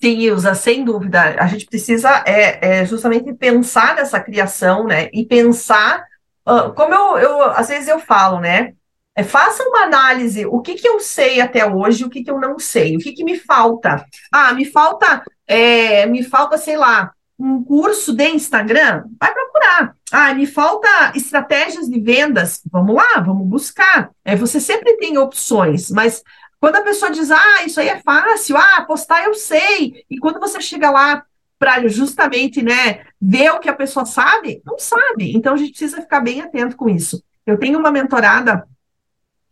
[0.00, 1.36] Sim, Ilza, sem dúvida.
[1.42, 5.08] A gente precisa é, é, justamente pensar nessa criação, né?
[5.12, 6.04] E pensar,
[6.46, 8.74] uh, como eu, eu, às vezes eu falo, né?
[9.16, 12.38] É, faça uma análise, o que, que eu sei até hoje, o que, que eu
[12.38, 14.04] não sei, o que, que me falta.
[14.30, 19.94] Ah, me falta, é, me falta, sei lá, um curso de Instagram, vai procurar.
[20.10, 24.10] Ah, me falta estratégias de vendas, vamos lá, vamos buscar.
[24.24, 26.22] É, você sempre tem opções, mas
[26.60, 30.40] quando a pessoa diz, ah, isso aí é fácil, ah, postar eu sei, e quando
[30.40, 31.24] você chega lá
[31.58, 35.34] para justamente, né, ver o que a pessoa sabe, não sabe.
[35.36, 37.22] Então a gente precisa ficar bem atento com isso.
[37.44, 38.66] Eu tenho uma mentorada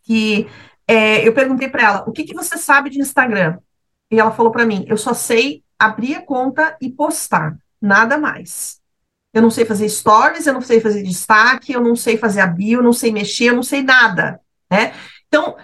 [0.03, 0.49] que
[0.87, 3.59] é, eu perguntei para ela, o que, que você sabe de Instagram?
[4.11, 8.81] E ela falou para mim, eu só sei abrir a conta e postar, nada mais.
[9.33, 12.47] Eu não sei fazer stories, eu não sei fazer destaque, eu não sei fazer a
[12.47, 14.95] bio, eu não sei mexer, eu não sei nada, né?
[15.29, 15.57] Então,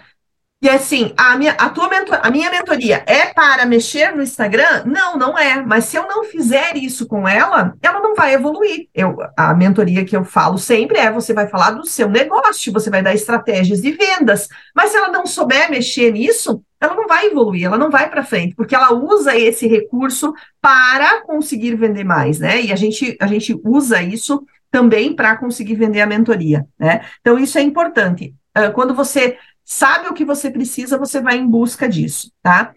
[0.62, 4.84] E assim, a minha, a, tua mentor, a minha mentoria é para mexer no Instagram?
[4.86, 5.60] Não, não é.
[5.60, 8.88] Mas se eu não fizer isso com ela, ela não vai evoluir.
[8.94, 12.90] Eu, a mentoria que eu falo sempre é: você vai falar do seu negócio, você
[12.90, 14.46] vai dar estratégias de vendas.
[14.72, 18.22] Mas se ela não souber mexer nisso, ela não vai evoluir, ela não vai para
[18.24, 22.62] frente, porque ela usa esse recurso para conseguir vender mais, né?
[22.62, 27.04] E a gente, a gente usa isso também para conseguir vender a mentoria, né?
[27.20, 28.32] Então, isso é importante.
[28.74, 32.74] Quando você sabe o que você precisa, você vai em busca disso, tá?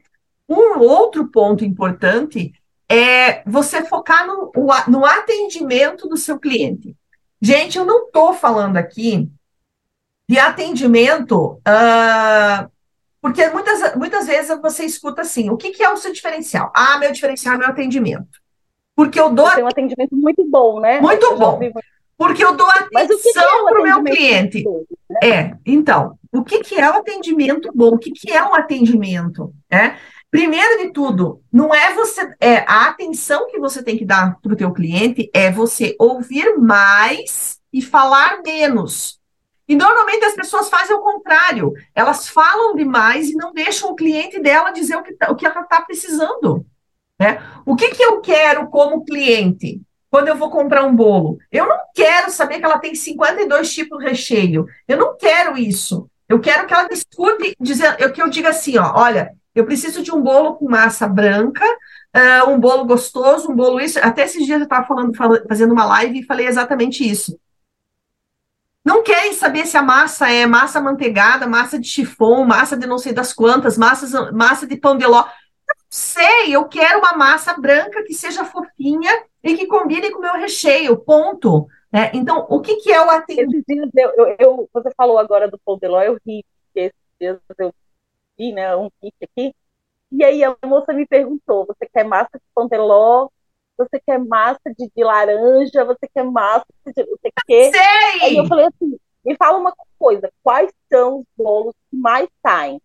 [0.48, 2.54] Um outro ponto importante
[2.90, 4.52] é você focar no,
[4.88, 6.96] no atendimento do seu cliente.
[7.42, 9.30] Gente, eu não estou falando aqui
[10.28, 12.72] de atendimento, uh,
[13.22, 16.72] porque muitas, muitas vezes você escuta assim: o que, que é o seu diferencial?
[16.76, 18.40] Ah, meu diferencial é meu atendimento.
[18.96, 19.50] Porque eu dou.
[19.52, 21.02] Tem um atendimento muito bom, né?
[21.02, 21.60] Muito bom.
[22.18, 24.64] Porque eu dou atenção para o meu cliente.
[24.64, 25.20] Bom, né?
[25.22, 27.90] É, então, o que, que é o atendimento bom?
[27.90, 29.54] O que, que é um atendimento?
[29.70, 29.96] É?
[30.30, 34.54] Primeiro de tudo, não é você, é a atenção que você tem que dar para
[34.54, 39.20] o teu cliente é você ouvir mais e falar menos.
[39.68, 44.40] E normalmente as pessoas fazem o contrário, elas falam demais e não deixam o cliente
[44.40, 46.66] dela dizer o que, tá, o que ela está precisando.
[47.20, 47.42] Né?
[47.66, 49.82] O que, que eu quero como cliente?
[50.16, 51.38] quando eu vou comprar um bolo.
[51.52, 54.66] Eu não quero saber que ela tem 52 tipos de recheio.
[54.88, 56.10] Eu não quero isso.
[56.28, 60.02] Eu quero que ela discute, dizer, eu, que eu diga assim, ó, olha, eu preciso
[60.02, 61.64] de um bolo com massa branca,
[62.16, 64.00] uh, um bolo gostoso, um bolo isso.
[64.00, 67.40] Até esses dias eu estava falando, falando, fazendo uma live e falei exatamente isso.
[68.84, 73.00] Não querem saber se a massa é massa manteigada, massa de chifão, massa de não
[73.00, 75.26] sei das quantas, massa, massa de pão de ló.
[75.90, 79.12] Sei, eu quero uma massa branca que seja fofinha
[79.44, 81.68] e que combine com o meu recheio, ponto.
[81.96, 82.12] Né?
[82.14, 83.96] Então, o que, que é o atendimento?
[83.96, 87.74] Eu, eu, você falou agora do ló, eu ri, porque esses dias eu
[88.38, 89.56] vi né, um kit aqui,
[90.12, 93.30] e aí a moça me perguntou, você quer massa de pão de ló?
[93.78, 95.86] Você quer massa de, de laranja?
[95.86, 97.72] Você quer massa de você quer?
[97.72, 98.24] Sei!
[98.24, 102.82] Aí eu falei assim, me fala uma coisa, quais são os bolos que mais saem?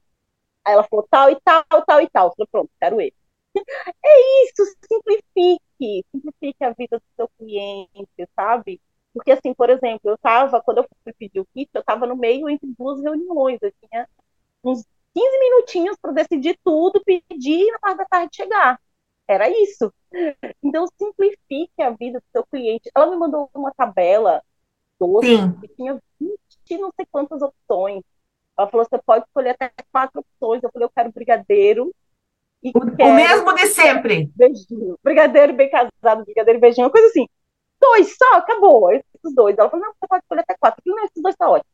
[0.65, 2.29] Aí ela falou tal e tal, tal e tal.
[2.29, 3.15] Eu falei, pronto, quero ele.
[4.05, 8.81] É isso, simplifique, simplifique a vida do seu cliente, sabe?
[9.13, 12.17] Porque, assim, por exemplo, eu estava, quando eu fui pedir o kit, eu estava no
[12.17, 14.09] meio entre duas reuniões, eu tinha
[14.63, 18.81] uns 15 minutinhos para decidir tudo, pedir e na parte da tarde chegar.
[19.27, 19.93] Era isso.
[20.63, 22.91] Então, simplifique a vida do seu cliente.
[22.95, 24.43] Ela me mandou uma tabela
[24.99, 25.27] doce
[25.61, 28.03] que tinha 20 não sei quantas opções.
[28.57, 30.63] Ela falou: você pode escolher até quatro opções.
[30.63, 31.93] Eu falei: eu quero brigadeiro,
[32.63, 34.31] o, quero, o mesmo de sempre.
[34.37, 34.99] Beijinho.
[35.03, 37.27] Brigadeiro bem casado, brigadeiro beijinho, uma coisa assim.
[37.81, 38.93] Dois só, acabou.
[38.93, 39.57] Esses dois.
[39.57, 40.81] Ela falou, não, você pode escolher até quatro.
[40.81, 41.71] Eu falei, não, esses dois tá ótimo.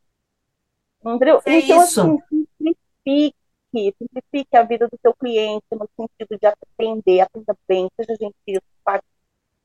[1.05, 1.41] Entendeu?
[1.45, 2.01] É então, isso.
[2.01, 2.19] assim,
[2.57, 8.61] simplifique, simplifique a vida do seu cliente no sentido de atender, atenda bem, seja gentil,
[8.77, 9.07] simpático.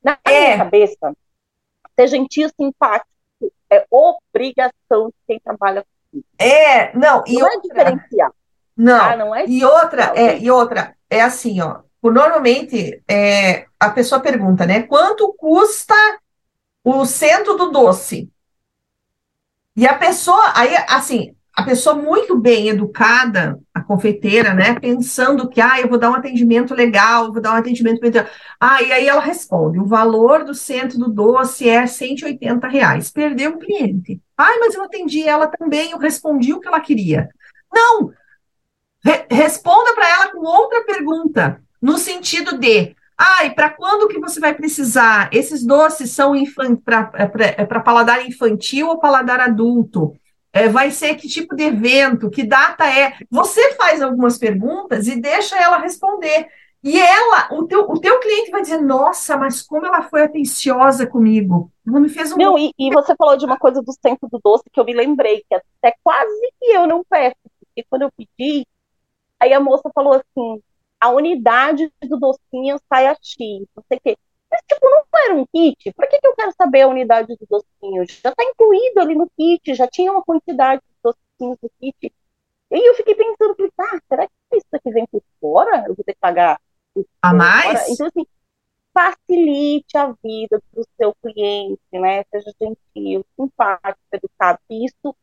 [0.03, 0.55] Na é.
[0.55, 1.17] minha cabeça,
[1.97, 3.07] ser gentil, simpático
[3.71, 7.59] é obrigação de quem trabalha com É, não, e não é outra...
[7.59, 8.33] é diferenciar.
[8.77, 9.45] Não, ah, não é?
[9.47, 15.33] e outra, é, e outra, é assim, ó, normalmente é, a pessoa pergunta, né, quanto
[15.35, 15.95] custa
[16.85, 18.31] o centro do doce?
[19.77, 25.61] E a pessoa, aí, assim, a pessoa muito bem educada, a confeiteira, né, pensando que,
[25.61, 28.01] ah, eu vou dar um atendimento legal, vou dar um atendimento...
[28.61, 33.11] Ah, e aí ela responde, o valor do centro do doce é 180 reais.
[33.11, 34.21] Perdeu o cliente.
[34.37, 37.29] Ah, mas eu atendi ela também, eu respondi o que ela queria.
[37.73, 38.13] Não,
[39.05, 44.41] Re responda para ela com outra pergunta, no sentido de, ah, para quando que você
[44.41, 45.29] vai precisar?
[45.33, 46.33] Esses doces são
[46.85, 50.15] para é, é paladar infantil ou paladar adulto?
[50.53, 52.31] É, vai ser que tipo de evento?
[52.31, 53.15] Que data é?
[53.31, 56.47] Você faz algumas perguntas e deixa ela responder.
[56.85, 61.07] E ela, o teu, o teu cliente vai dizer, nossa, mas como ela foi atenciosa
[61.07, 61.71] comigo.
[61.87, 62.37] Ela me fez um.
[62.37, 64.93] Não, e, e você falou de uma coisa do centro do doce que eu me
[64.93, 68.67] lembrei, que até quase que eu não peço, porque quando eu pedi,
[69.43, 70.63] Aí a moça falou assim:
[71.03, 73.37] a unidade do docinho sai a X,
[73.75, 74.17] não sei o quê.
[74.49, 75.93] Mas, tipo, não era um kit?
[75.95, 78.05] Por que, que eu quero saber a unidade do docinho?
[78.07, 81.97] Já está incluído ali no kit, já tinha uma quantidade de docinhos no kit.
[82.71, 85.85] E aí eu fiquei pensando, ah, será que isso aqui vem por fora?
[85.89, 86.61] Eu vou ter que pagar
[87.21, 87.89] a mais?
[87.89, 88.25] Então, assim,
[88.95, 92.23] facilite a vida do seu cliente, né?
[92.31, 94.61] Seja gentil, simpático, educado.
[94.71, 95.17] Isso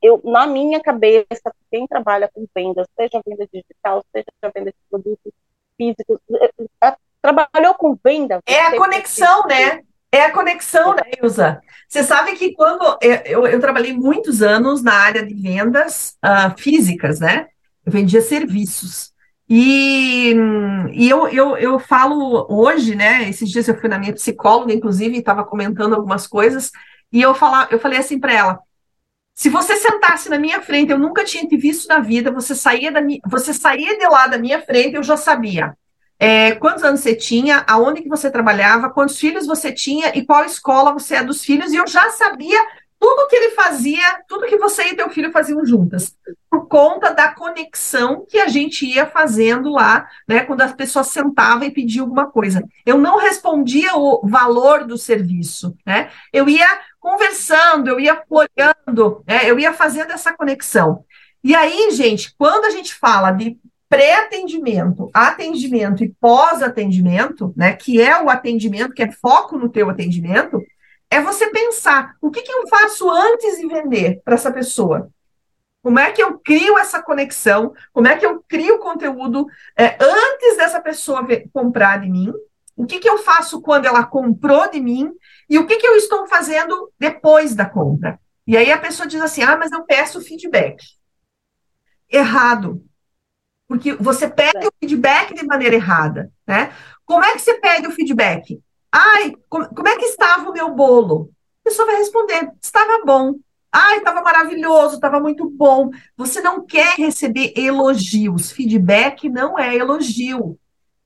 [0.00, 5.32] eu, na minha cabeça, quem trabalha com vendas, seja venda digital, seja venda de produtos
[5.76, 8.40] físicos, é, é, trabalhou com venda.
[8.46, 9.82] É a conexão, né?
[10.10, 11.60] É a conexão, né, Ilza?
[11.86, 16.58] Você sabe que quando eu, eu, eu, trabalhei muitos anos na área de vendas uh,
[16.58, 17.48] físicas, né?
[17.84, 19.12] eu vendia serviços.
[19.48, 20.34] E,
[20.92, 23.28] e eu, eu, eu falo hoje, né?
[23.28, 26.72] Esses dias eu fui na minha psicóloga, inclusive, e estava comentando algumas coisas,
[27.12, 28.58] e eu, falar, eu falei assim para ela:
[29.36, 32.90] se você sentasse na minha frente, eu nunca tinha te visto na vida, você saía,
[32.90, 35.76] da você saía de lá da minha frente, eu já sabia.
[36.18, 40.42] É, quantos anos você tinha, aonde que você trabalhava, quantos filhos você tinha e qual
[40.46, 42.58] escola você é dos filhos, e eu já sabia
[42.98, 46.16] tudo que ele fazia, tudo que você e teu filho faziam juntas,
[46.50, 51.64] por conta da conexão que a gente ia fazendo lá, né, quando as pessoas sentavam
[51.64, 52.62] e pediam alguma coisa.
[52.84, 56.10] Eu não respondia o valor do serviço, né?
[56.32, 56.66] Eu ia
[56.98, 61.04] conversando, eu ia olhando, né, eu ia fazendo essa conexão.
[61.44, 68.20] E aí, gente, quando a gente fala de pré-atendimento, atendimento e pós-atendimento, né, que é
[68.20, 70.60] o atendimento, que é foco no teu atendimento,
[71.10, 75.10] é você pensar o que, que eu faço antes de vender para essa pessoa.
[75.82, 77.72] Como é que eu crio essa conexão?
[77.92, 82.32] Como é que eu crio conteúdo é, antes dessa pessoa ver, comprar de mim?
[82.74, 85.12] O que, que eu faço quando ela comprou de mim?
[85.48, 88.18] E o que, que eu estou fazendo depois da compra?
[88.46, 90.76] E aí a pessoa diz assim: ah, mas eu peço feedback.
[92.10, 92.84] Errado.
[93.68, 96.72] Porque você pede o feedback de maneira errada, né?
[97.04, 98.60] Como é que você pede o feedback?
[98.92, 101.30] Ai, como é que estava o meu bolo?
[101.64, 103.34] A pessoa vai responder: estava bom.
[103.72, 105.90] Ai, estava maravilhoso, estava muito bom.
[106.16, 108.50] Você não quer receber elogios.
[108.50, 110.58] Feedback não é elogio.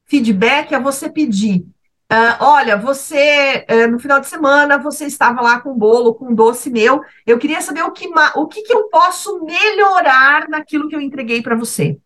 [0.06, 1.64] Feedback é você pedir.
[2.12, 6.26] Uh, olha, você, uh, no final de semana, você estava lá com um bolo, com
[6.26, 7.02] um doce meu.
[7.24, 11.40] Eu queria saber o que, o que, que eu posso melhorar naquilo que eu entreguei
[11.40, 11.98] para você.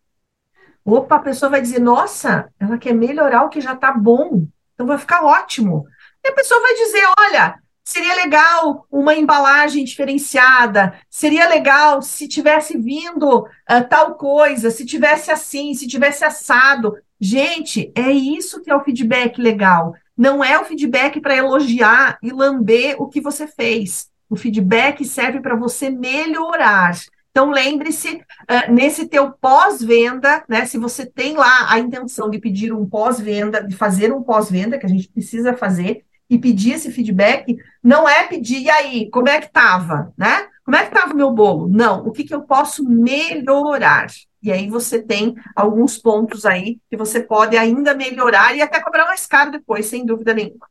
[0.83, 4.45] Opa, a pessoa vai dizer: nossa, ela quer melhorar o que já está bom.
[4.75, 5.85] Então vai ficar ótimo.
[6.23, 12.77] E a pessoa vai dizer: olha, seria legal uma embalagem diferenciada, seria legal se tivesse
[12.77, 16.95] vindo uh, tal coisa, se tivesse assim, se tivesse assado.
[17.19, 19.93] Gente, é isso que é o feedback legal.
[20.17, 24.09] Não é o feedback para elogiar e lamber o que você fez.
[24.29, 26.93] O feedback serve para você melhorar.
[27.35, 32.71] Então, lembre-se, uh, nesse teu pós-venda, né, se você tem lá a intenção de pedir
[32.71, 37.57] um pós-venda, de fazer um pós-venda, que a gente precisa fazer, e pedir esse feedback,
[37.83, 40.47] não é pedir, e aí, como é que estava, né?
[40.63, 41.67] Como é que estava o meu bolo?
[41.67, 44.07] Não, o que, que eu posso melhorar?
[44.41, 49.07] E aí você tem alguns pontos aí que você pode ainda melhorar e até cobrar
[49.07, 50.69] mais caro depois, sem dúvida nenhuma.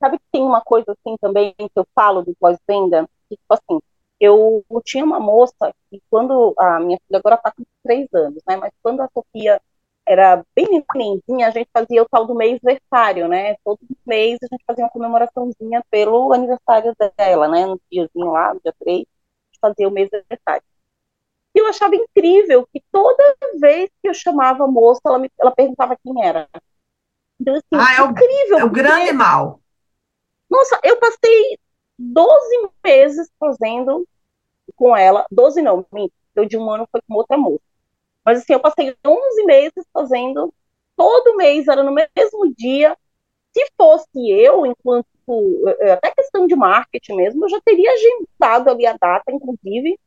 [0.00, 3.08] Sabe que tem uma coisa assim também que eu falo do pós-venda?
[3.30, 3.80] Tipo assim,
[4.22, 8.40] eu, eu tinha uma moça que quando a minha filha agora está com três anos,
[8.46, 8.54] né?
[8.54, 9.60] Mas quando a Sofia
[10.06, 13.56] era bem nenenzinha, a gente fazia o tal do mês aniversário, né?
[13.64, 17.66] Todo mês a gente fazia uma comemoraçãozinha pelo aniversário dela, né?
[17.66, 20.62] No diazinho lá, no dia 3, a gente fazia o mês aniversário.
[21.52, 25.50] E eu achava incrível que toda vez que eu chamava a moça, ela, me, ela
[25.50, 26.48] perguntava quem era.
[27.40, 28.56] Então, assim, ah, é incrível.
[28.56, 29.60] O, é o grande mal.
[30.48, 31.58] Nossa, eu passei
[31.98, 34.06] 12 meses fazendo
[34.76, 35.86] com ela, 12 não,
[36.34, 37.62] eu de um ano foi com outra moça.
[38.24, 40.52] Mas assim, eu passei 11 meses fazendo,
[40.96, 42.96] todo mês era no mesmo dia.
[43.52, 45.06] Se fosse eu, enquanto,
[45.80, 49.98] é, até questão de marketing mesmo, eu já teria agendado ali a data, inclusive,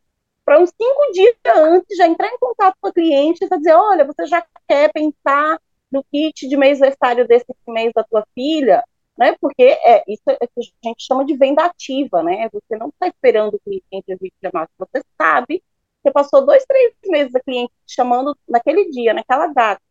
[0.44, 4.06] para uns cinco dias antes, já entrar em contato com a cliente e dizer, olha,
[4.06, 5.60] você já quer pensar
[5.92, 8.84] no kit de mês aniversário desse mês da tua filha?
[9.18, 9.36] Né?
[9.40, 12.50] Porque é, isso é que a gente chama de venda ativa, né?
[12.52, 15.64] Você não está esperando o cliente vir te chamar, você sabe,
[16.02, 19.82] você passou dois, três meses a cliente te chamando naquele dia, naquela data,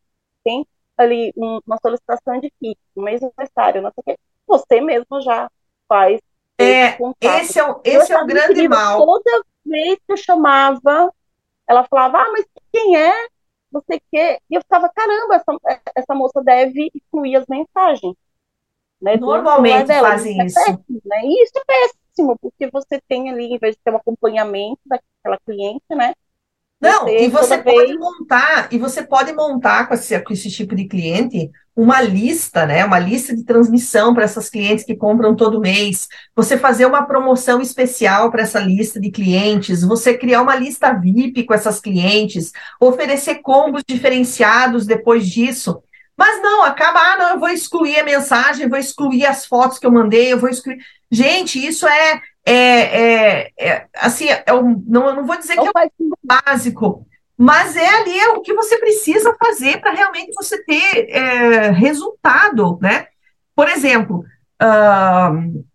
[0.43, 0.65] tem
[0.97, 5.21] ali um, uma solicitação de kit, um mês aniversário, não sei o quê, você mesmo
[5.21, 5.49] já
[5.87, 6.21] faz
[6.57, 6.97] é,
[7.41, 9.05] esse é o, esse é o grande mal.
[9.05, 11.13] Toda vez que eu chamava,
[11.67, 13.27] ela falava, ah, mas quem é?
[13.71, 14.39] Você quer?
[14.49, 18.15] E eu ficava, caramba, essa, essa moça deve excluir as mensagens.
[19.05, 20.59] Né, Normalmente fazem isso.
[20.59, 21.21] É péssimo, né?
[21.23, 25.37] E isso é péssimo, porque você tem ali, em vez de ter um acompanhamento daquela
[25.45, 26.15] cliente, né?
[26.81, 27.99] Não, e você pode vez...
[27.99, 32.83] montar, e você pode montar com esse, com esse tipo de cliente uma lista, né?
[32.83, 36.07] Uma lista de transmissão para essas clientes que compram todo mês.
[36.35, 41.43] Você fazer uma promoção especial para essa lista de clientes, você criar uma lista VIP
[41.43, 45.81] com essas clientes, oferecer combos diferenciados depois disso.
[46.17, 49.85] Mas não, acaba, ah, não, eu vou excluir a mensagem, vou excluir as fotos que
[49.85, 50.77] eu mandei, eu vou excluir.
[51.11, 55.67] Gente, isso é, é, é, é assim, é um, não, eu não vou dizer que
[55.67, 57.05] é o básico,
[57.37, 62.79] mas é ali é o que você precisa fazer para realmente você ter é, resultado,
[62.81, 63.07] né?
[63.53, 64.23] Por exemplo,
[64.61, 65.65] uh,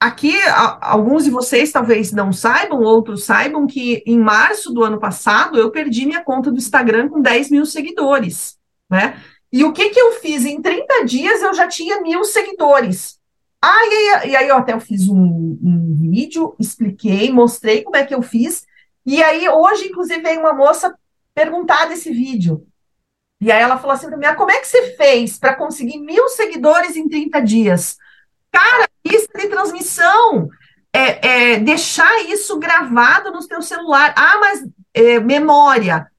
[0.00, 4.98] aqui, a, alguns de vocês talvez não saibam, outros saibam que em março do ano
[4.98, 8.56] passado eu perdi minha conta do Instagram com 10 mil seguidores,
[8.90, 9.20] né?
[9.54, 10.44] E o que que eu fiz?
[10.44, 13.20] Em 30 dias eu já tinha mil seguidores.
[13.62, 18.04] Ah, e aí, e aí eu até fiz um, um, vídeo, expliquei, mostrei como é
[18.04, 18.66] que eu fiz.
[19.06, 20.92] E aí, hoje, inclusive, veio uma moça
[21.32, 22.66] perguntar desse vídeo.
[23.40, 26.00] E aí ela falou assim para mim: ah, como é que você fez para conseguir
[26.00, 27.96] mil seguidores em 30 dias?
[28.50, 30.48] Cara, lista de transmissão.
[30.92, 34.14] É, é, deixar isso gravado no seu celular.
[34.16, 36.10] Ah, mas é, memória.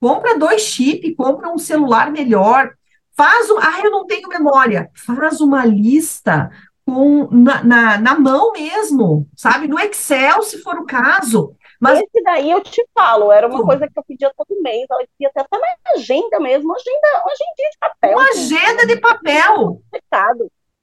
[0.00, 2.77] Compra dois chips, compra um celular melhor.
[3.18, 3.58] Faz um.
[3.58, 4.88] Ah, eu não tenho memória.
[4.94, 6.52] Faz uma lista
[6.86, 9.66] com, na, na, na, mão mesmo, sabe?
[9.66, 11.52] No Excel, se for o caso.
[11.80, 11.98] Mas...
[11.98, 15.28] Esse daí eu te falo, era uma coisa que eu pedia todo mês, ela dizia
[15.28, 18.12] até, até na agenda mesmo, uma agenda, uma agendinha de papel.
[18.12, 19.82] Uma agenda de papel.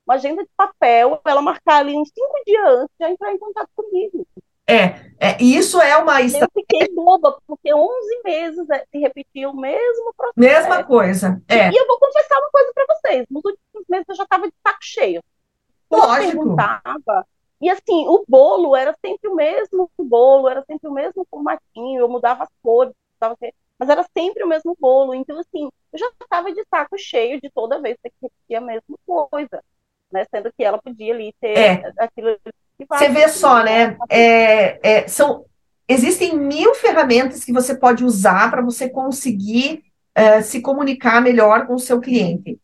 [0.06, 3.70] Uma agenda de papel, ela marcar ali uns cinco dias antes de entrar em contato
[3.76, 4.28] comigo.
[4.68, 6.22] É, é, isso é uma.
[6.22, 10.34] Eu fiquei boba, porque 11 meses é, se repetiu o mesmo processo.
[10.40, 11.70] Mesma coisa, é.
[11.70, 14.54] E eu vou confessar uma coisa para vocês, nos últimos meses eu já estava de
[14.66, 15.24] saco cheio.
[15.92, 16.32] Lógico.
[16.32, 17.28] perguntava.
[17.62, 22.10] E assim, o bolo era sempre o mesmo bolo, era sempre o mesmo formatinho, eu
[22.10, 23.38] mudava as cores, mudava...
[23.80, 25.14] mas era sempre o mesmo bolo.
[25.14, 28.98] Então, assim, eu já estava de saco cheio de toda vez que repetir a mesma
[29.06, 29.64] coisa,
[30.12, 30.26] né?
[30.30, 31.94] Sendo que ela podia ali ter é.
[31.98, 32.38] aquilo
[32.90, 33.98] Você vê só, né?
[34.10, 35.46] É, é, são,
[35.88, 39.84] existem mil ferramentas que você pode usar para você conseguir
[40.18, 42.60] uh, se comunicar melhor com o seu cliente.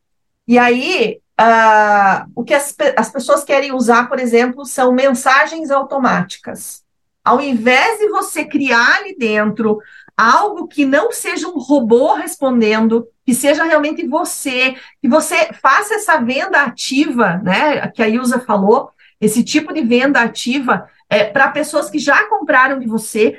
[0.47, 6.83] E aí, Uh, o que as, as pessoas querem usar, por exemplo, são mensagens automáticas.
[7.23, 9.79] Ao invés de você criar ali dentro
[10.15, 16.19] algo que não seja um robô respondendo, que seja realmente você, que você faça essa
[16.19, 17.87] venda ativa, né?
[17.87, 18.91] Que a Ilza falou,
[19.21, 23.37] esse tipo de venda ativa é, para pessoas que já compraram de você,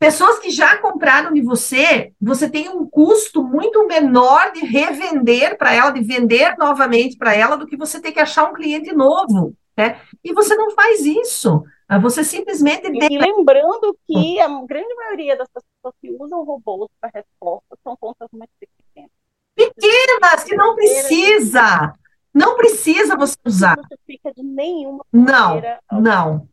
[0.00, 5.74] Pessoas que já compraram de você, você tem um custo muito menor de revender para
[5.74, 9.54] ela, de vender novamente para ela, do que você ter que achar um cliente novo.
[9.76, 10.00] Né?
[10.24, 11.62] E você não faz isso.
[11.86, 12.86] Ah, você simplesmente.
[12.86, 18.28] E, lembrando que a grande maioria das pessoas que usam robôs para resposta são contas
[18.32, 19.10] muito pequenas.
[19.54, 21.92] Pequenas, que não precisa.
[22.32, 23.76] Não precisa você usar.
[23.76, 25.80] Não justifica de nenhuma maneira.
[25.90, 26.48] Não, não.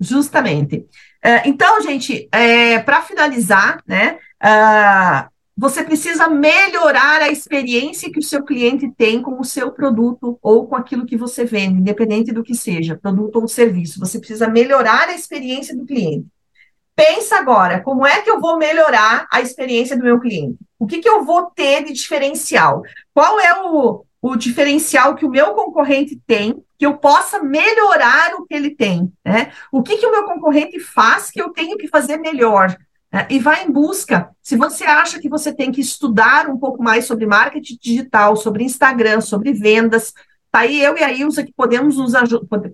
[0.00, 0.86] Justamente.
[1.22, 8.22] É, então, gente, é, para finalizar, né, uh, você precisa melhorar a experiência que o
[8.22, 12.42] seu cliente tem com o seu produto ou com aquilo que você vende, independente do
[12.42, 14.00] que seja, produto ou serviço.
[14.00, 16.26] Você precisa melhorar a experiência do cliente.
[16.96, 20.58] Pensa agora, como é que eu vou melhorar a experiência do meu cliente?
[20.78, 22.82] O que, que eu vou ter de diferencial?
[23.14, 28.46] Qual é o, o diferencial que o meu concorrente tem, que eu possa melhorar o
[28.46, 29.50] que ele tem, né?
[29.72, 32.76] O que, que o meu concorrente faz que eu tenho que fazer melhor?
[33.12, 33.26] Né?
[33.28, 34.30] E vai em busca.
[34.40, 38.62] Se você acha que você tem que estudar um pouco mais sobre marketing digital, sobre
[38.62, 40.14] Instagram, sobre vendas,
[40.52, 42.12] tá aí eu e a Ilza que podemos nos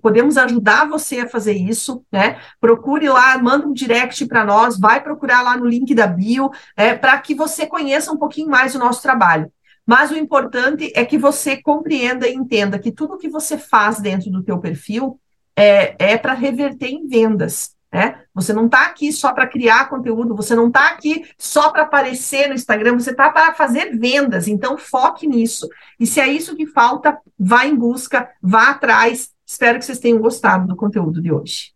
[0.03, 2.39] podemos ajudar você a fazer isso, né?
[2.61, 6.95] Procure lá, manda um direct para nós, vai procurar lá no link da bio, é,
[6.95, 9.51] para que você conheça um pouquinho mais o nosso trabalho.
[9.89, 14.31] Mas o importante é que você compreenda e entenda que tudo que você faz dentro
[14.31, 15.19] do teu perfil
[15.57, 17.75] é, é para reverter em vendas.
[17.91, 18.23] Né?
[18.35, 22.49] Você não está aqui só para criar conteúdo, você não está aqui só para aparecer
[22.49, 24.47] no Instagram, você está para fazer vendas.
[24.47, 25.67] Então, foque nisso.
[25.99, 29.35] E se é isso que falta, vá em busca, vá atrás.
[29.47, 31.73] Espero que vocês tenham gostado do conteúdo de hoje.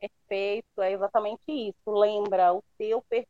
[0.00, 1.90] Perfeito, é exatamente isso.
[1.90, 3.28] Lembra, o teu perfil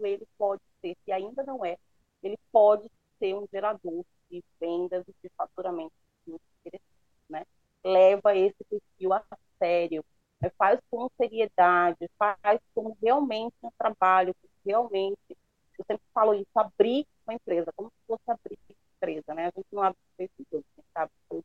[0.00, 1.76] ele pode ser, se ainda não é,
[2.22, 2.88] ele pode
[3.18, 5.92] ser um gerador de vendas e de faturamento
[6.26, 6.84] muito interessante,
[7.28, 7.44] né?
[7.84, 9.24] Leva esse perfil a
[9.58, 10.04] sério,
[10.40, 10.50] né?
[10.58, 15.36] faz com seriedade, faz como realmente um trabalho, realmente,
[15.78, 19.46] eu sempre falo isso, abrir uma empresa, como se fosse abrir uma empresa, né?
[19.46, 21.44] A gente não abre Facebook, a gente abre tudo.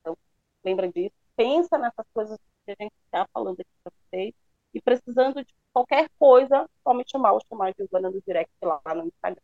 [0.00, 0.18] Então,
[0.64, 4.34] lembra disso, pensa nessas coisas que a gente está falando aqui para vocês,
[4.74, 8.80] e precisando de qualquer coisa, só me chamar ou chamar a Giovana no direct lá
[8.94, 9.42] no Instagram.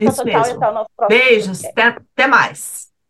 [0.00, 0.60] Isso mesmo.
[1.08, 2.87] Beijos, até, até mais.